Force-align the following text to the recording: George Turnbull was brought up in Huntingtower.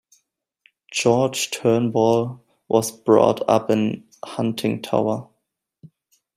George 0.91 1.51
Turnbull 1.51 2.43
was 2.67 2.89
brought 2.89 3.47
up 3.47 3.69
in 3.69 4.05
Huntingtower. 4.25 5.29